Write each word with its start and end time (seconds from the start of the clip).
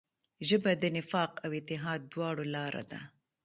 ژبه 0.47 0.71
د 0.77 0.83
نفاق 0.97 1.31
او 1.45 1.49
اتحاد 1.59 1.99
دواړو 2.13 2.43
لاره 2.55 2.83
ده 2.91 3.01